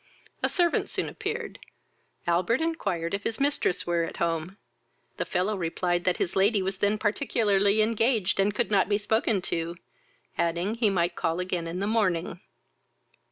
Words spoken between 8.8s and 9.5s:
be spoken